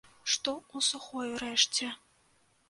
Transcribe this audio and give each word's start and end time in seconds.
Што 0.35 0.53
ў 0.59 0.77
сухой 0.87 1.29
рэшце? 1.43 1.93